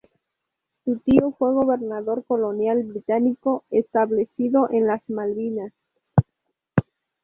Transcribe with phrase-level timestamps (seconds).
[0.83, 5.73] Su tío fue gobernador colonial británico establecido en las Malvinas.